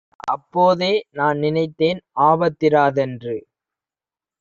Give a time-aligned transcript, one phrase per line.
[0.29, 2.01] "அப்போதே நான்நினைத்தேன்
[2.23, 3.37] ஆபத்திரா தென்று.